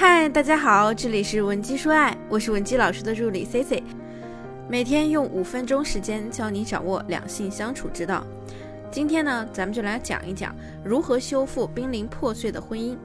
[0.00, 3.82] 嗨，大家好，这里是文姬说爱，我是文姬老师的助理 C C，
[4.66, 8.24] 每天用五分钟时间教你掌握两性相处之道。
[8.90, 12.96] 今天呢，咱们就来讲一讲如何修复濒临破碎的婚姻。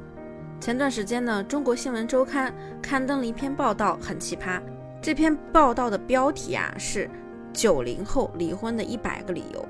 [0.62, 4.62] 前段时间呢，中国新闻周刊刊登了一篇报道，很奇葩。
[5.02, 7.10] 这篇报道的标题啊是
[7.52, 9.68] “九零后离婚的一百个理由”，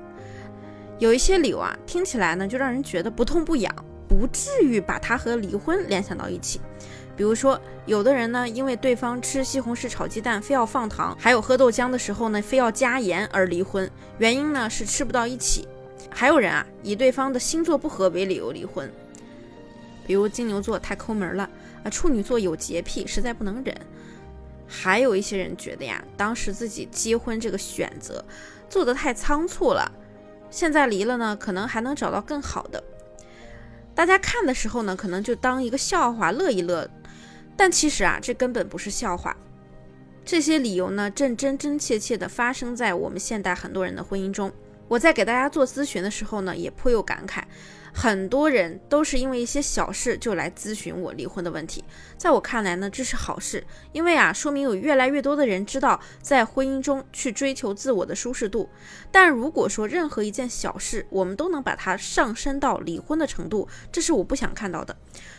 [1.00, 3.74] 有一些理由啊，听起来呢就让人觉得不痛不痒，
[4.16, 6.60] 不至于把它和离婚联想到一起。
[7.14, 15.68] 比如说，有的人呢，因为对方吃西红柿炒鸡蛋非要放糖，还有喝豆浆的时候呢，非要加盐而离婚，原因呢是吃不到一起。
[16.10, 18.90] 还有人啊，以对方的星座不合为理由离婚，
[20.06, 21.48] 比如金牛座太抠门了
[21.84, 23.74] 啊，处女座有洁癖，实在不能忍。
[24.66, 28.24] 还有一些人觉得呀，当时自己结婚这个选择
[28.68, 29.90] 做得太仓促了，
[30.50, 32.82] 现在离了呢，可能还能找到更好的。
[33.96, 36.88] 大家看的时候呢，可能就当一个笑话乐一乐。
[37.56, 39.34] 但其实啊，这根本不是笑话。
[40.22, 44.52] 这些理由呢，正真真切切地发生在我们现代很多人的婚姻中。
[44.86, 47.42] 我在给大家做咨询的时候呢，也颇有感慨。
[47.98, 51.82] 很多人都是因为一些小事就来咨询我离婚的问题。
[52.18, 58.68] 在我看来呢，这是好事，因为啊，说明有越来越多的人知道在婚姻中去追求自我的舒适度。
[59.10, 64.94] 但如果说任何一件小事，我们都能把它上升到离婚的程度，这是我不想看到的。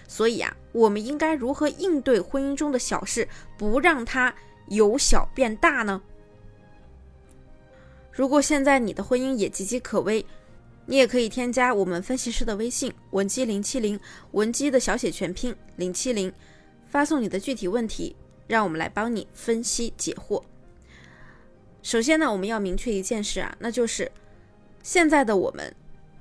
[0.07, 4.33] 所以啊，我们应该如何应对婚姻中的小事，不让它
[4.69, 6.01] 由小变大呢？
[8.11, 10.25] 如果现在你的婚姻也岌岌可危，
[10.89, 13.99] 你也可以添加我们分析师的微信文姬零七零，
[14.31, 16.31] 文姬的小写全拼零七零，
[16.87, 18.15] 发送你的具体问题，
[18.47, 20.41] 让我们来帮你分析解惑。
[21.83, 24.09] 首先呢，我们要明确一件事啊，那就是
[24.81, 25.75] 现在的我们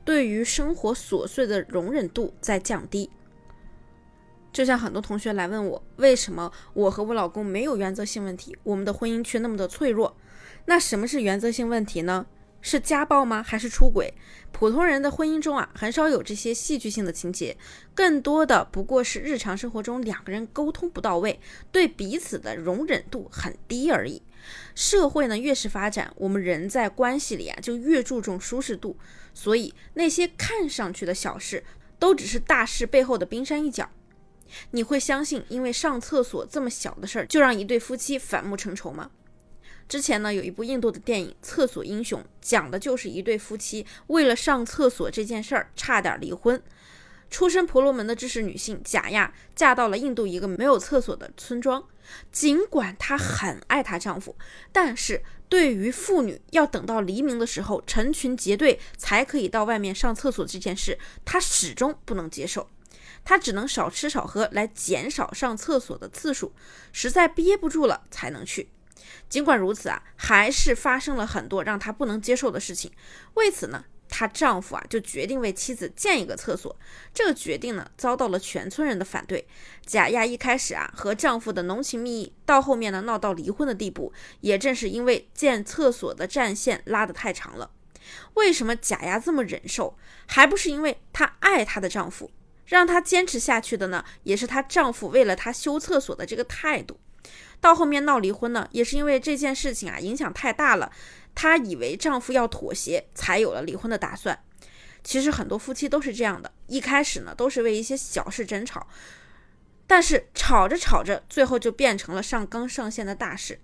[0.04, 3.08] 对于生活琐碎的容忍度在降低。
[4.52, 10.16] 就像很多同学来问我，为什么我和我老公没有原则性问题，我们的婚姻却那么的脆弱？
[10.64, 12.26] 那什么是原则性问题呢？
[12.66, 13.44] 是家暴吗？
[13.44, 14.12] 还是出轨？
[14.50, 17.56] 普通人的婚姻中啊，很少有这些戏剧性的情节，
[17.94, 21.38] 更多的不过是日常生活中两个人沟通不到位，
[21.70, 24.20] 对彼此的容忍度很低而已。
[24.74, 28.96] 社会呢越是发展，我们人在关系里啊就越注重舒适度，
[29.32, 31.62] 所以那些看上去的小事，
[32.00, 33.88] 都只是大事背后的冰山一角。
[34.72, 39.12] 你会相信因为上厕所这么小的事儿，就让一对夫妻反目成仇吗？
[39.88, 46.60] 之前呢，有一部印度的电影《厕所英雄》，讲的就是一对夫妻为了上厕所这件事儿差点离婚。
[47.28, 51.84] 出身婆罗门的知识女性贾亚嫁到了印度一个没有厕所的村庄。
[52.30, 54.36] 尽管她很爱她丈夫，
[54.72, 62.68] 但是对于妇女要等到黎明的时候成群结队才可以到外面上厕所这件事，她始终不能接受。
[63.24, 66.52] 她只能少吃少喝来减少上厕所的次数，
[66.92, 68.68] 实在憋不住了才能去。
[69.28, 72.90] 尽管如此啊，还是发生了很多让她不能接受的事情。
[73.34, 76.74] 为此呢，她丈夫啊就决定为妻子建一个厕所。
[77.12, 79.46] 这个决定呢，遭到了全村人的反对。
[79.84, 87.70] 贾亚一开始啊和丈夫的浓情蜜意，到后面呢闹到离婚的地步，也正是因为建厕所的战线拉得太长了。
[88.34, 89.98] 为什么贾亚这么忍受？
[90.26, 92.30] 还不是因为她爱她的丈夫，
[92.64, 97.00] 让她坚持下去的呢，也是她丈夫为了她修厕所的这个态度。
[97.60, 100.92] 到后面闹离婚呢，也是因为这件事情啊影响太大了，
[101.34, 104.38] 她以为丈夫要妥协，才有了离婚的打算。
[105.02, 108.86] 其实很多夫妻都是这样的，一开始呢都是为一些小事争吵，
[109.86, 113.60] 但是吵着吵着，最后就变成了上纲上线的大事。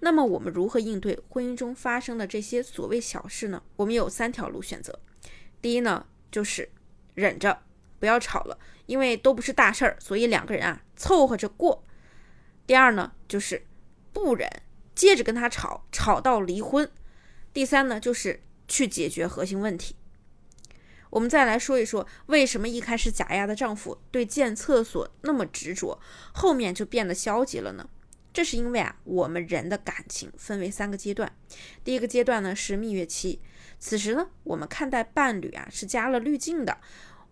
[0.00, 3.62] 那么我们如何应对婚姻中发生的这些所谓小事呢？
[3.76, 4.98] 我们有三条路选择。
[5.60, 6.70] 第一呢，就是
[7.14, 7.62] 忍着，
[7.98, 11.84] 不要吵了，因为都不是大事儿，所以两个人啊凑合着过。
[12.66, 13.66] 第二呢，就是
[14.12, 14.48] 不忍，
[14.94, 16.90] 接着跟他吵，吵到离婚。
[17.52, 19.96] 第三呢，就是去解决核心问题。
[21.10, 26.00] 我们再来说一说，为什么一开始贾亚的丈夫对建厕所那么执着，
[26.32, 27.86] 后面就变得消极了呢？
[28.32, 31.30] 这是因为啊，我们人的感情分为三个阶段。
[31.84, 33.42] 第一个阶段呢是蜜月期，
[33.78, 36.78] 此时呢，我们看待伴侣啊是加了滤镜的，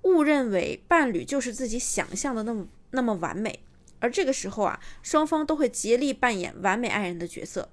[0.02, 3.64] 误认为伴侣就是自己想象的那么那么完美。
[4.00, 7.70] 而这个时候啊，双方都会竭力扮演完美爱人的角色。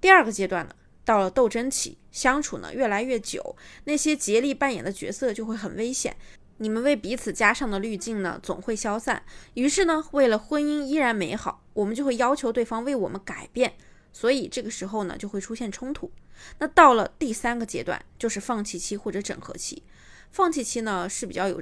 [0.00, 0.74] 第二个阶段呢，
[1.04, 6.16] 到了斗争期，相处呢越来越久，那些竭力扮演的角色就会很危险。
[6.58, 9.24] 你们为彼此加上的滤镜呢，总会消散。
[9.54, 13.74] 于是呢，为了婚姻依然美好，我们就会要求对方为我们改变。
[14.12, 16.10] 所以这个时候呢，就会出现冲突。
[16.58, 19.82] 那到了第三个阶段，就是放弃期或者整合期。
[20.30, 21.60] 放弃期呢是比较有。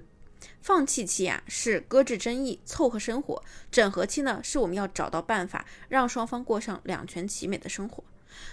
[0.60, 8.02] 放弃期啊是搁置争议、凑合生活；整合期呢是我们要找到办法让双方过上两全其美的生活。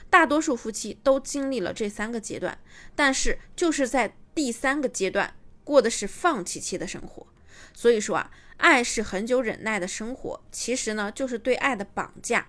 [0.09, 2.57] 大多数夫妻都经历了这三个阶段，
[2.95, 7.27] 但是就是在第三个阶段过的是放弃期的生活。
[7.73, 12.47] 所以说啊，爱是很久忍耐的生活，其实呢就是对爱的绑架。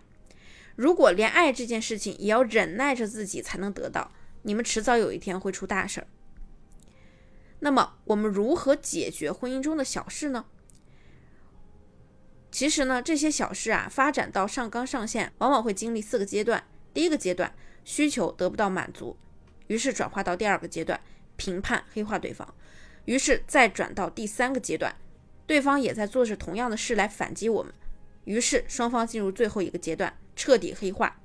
[0.74, 4.12] 如果连爱这件事情也要忍耐着自己才能得到，
[4.42, 6.06] 你们迟早有一天会出大事儿。
[7.60, 10.44] 那么我们如何解决婚姻中的小事呢？
[12.50, 16.64] 其实呢，这些小事啊，发展到上纲上线，往往会经历四个阶段。
[16.94, 19.16] 第一个阶段，需求得不到满足，
[19.66, 20.98] 于是转化到第二个阶段，
[21.36, 22.54] 评判黑化对方，
[23.04, 24.96] 于是再转到第三个阶段，
[25.46, 27.72] 对方也在做着同样的事来反击我们，
[28.24, 31.20] 于是双方进入最后一个阶段，彻底黑化，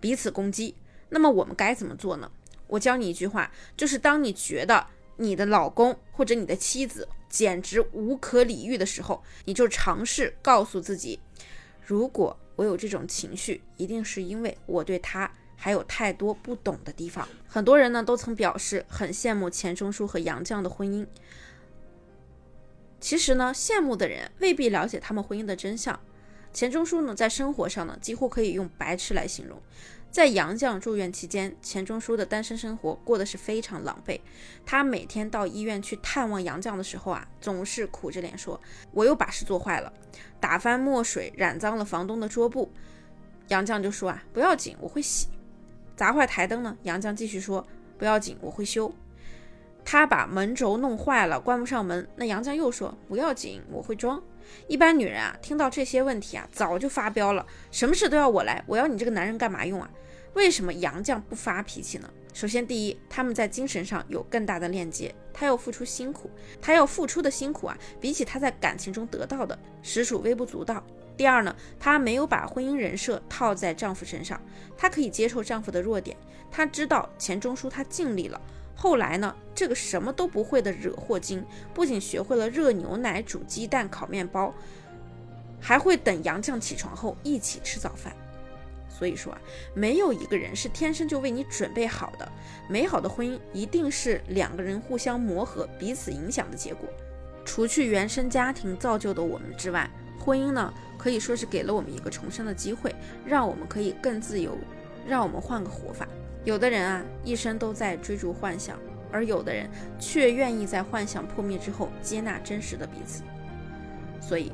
[0.00, 0.74] 彼此攻击。
[1.10, 2.32] 那么我们该怎么做呢？
[2.68, 4.86] 我教你一句话，就是当你觉得
[5.16, 11.20] 你的老公或者你的妻子简直无可理喻的时候，你就尝试告诉自己，
[11.84, 12.36] 如果。
[12.56, 17.28] 我有这种情绪，一定是因为我对他还有太多不懂的地方。
[17.46, 21.06] 很多人呢都曾表示很羡慕钱钟书和杨绛的婚姻。
[22.98, 26.00] 其实呢，羡慕的人未必了解他们婚姻的真相。
[26.52, 29.60] 钱钟书呢，在生活上呢，几乎可以用白痴来形容。
[30.10, 34.18] 在杨绛住院期间，钱钟书的单身生活过得是非常狼狈。
[34.64, 38.58] 他每天到医院去探望杨绛的时候啊，总是苦着脸说
[38.92, 39.92] ：“我又把事做坏了，
[40.40, 42.72] 打翻墨水，染脏了房东的桌布。”
[43.48, 45.28] 杨绛就说：“啊，不要紧，我会洗。”
[45.94, 46.74] 砸坏台灯呢？
[46.84, 47.66] 杨绛继续说
[47.98, 48.90] ：“不要紧，我会修。”
[49.84, 54.22] 他把门轴弄坏了，关不上门，那杨绛又说：“不要紧，我会装。”
[54.68, 59.90] 一般女人啊，听到这些问题啊，早就发飙了，什么事都要我来，我要你这个男人干嘛用啊？
[60.34, 62.10] 为什么杨绛不发脾气呢？
[62.34, 70.84] 首先，第一，他们在精神上有更大的链接，他要付出辛苦，他要付出的辛苦啊，比起他在感情中得到的，实属微不足道。
[71.16, 74.38] 第二呢，她没有把婚姻人设套在丈夫身上，
[74.76, 76.14] 她可以接受丈夫的弱点，
[76.50, 78.38] 她知道钱钟书他尽力了，
[78.78, 81.42] 后来呢，这个什么都不会的惹祸精，
[81.72, 84.54] 不仅学会了热牛奶、煮鸡蛋、烤面包，
[85.58, 88.14] 还会等杨绛起床后一起吃早饭。
[88.88, 89.40] 所以说啊，
[89.74, 92.30] 没有一个人是天生就为你准备好的。
[92.68, 96.88] 美好的婚姻一定是两个人互相磨合、彼此影响的结果。
[97.44, 102.94] 除去原生家庭造就的我们之外，婚姻呢可以说是给了我们一个重生的机会，
[103.24, 104.56] 让我们可以更自由，
[105.06, 106.06] 让我们换个活法。
[106.46, 108.78] 有的人啊，一生都在追逐幻想，
[109.10, 113.24] 而有的人却愿意在幻想破灭之后接纳真实的彼此。
[114.20, 114.52] 所以，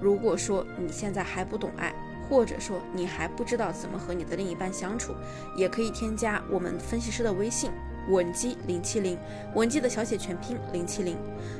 [0.00, 1.92] 如果说你现在还不懂爱，
[2.30, 5.16] 或者说你还不知道怎么和你的另一半相处，
[5.56, 7.72] 也可以添加我们分析师的微信
[8.08, 9.18] 文姬零七零，
[9.56, 11.16] 文姬的小写全拼零七零，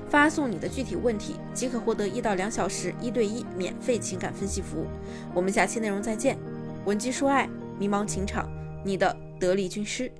[0.08, 4.86] 发送你的具体问题即可获得一到两小时一对一免费情感分析服务。
[5.34, 6.38] 我们下期内容再见，
[6.84, 7.48] 文姬说爱，
[7.80, 8.48] 迷茫情场，
[8.84, 10.10] 你的得力军师。